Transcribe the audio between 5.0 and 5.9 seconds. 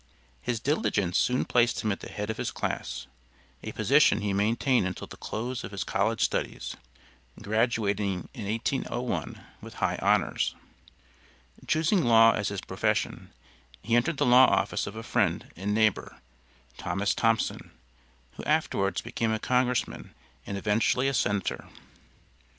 the close of his